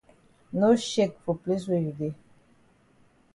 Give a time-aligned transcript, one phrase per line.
[0.59, 2.13] No shake for place wey you dey.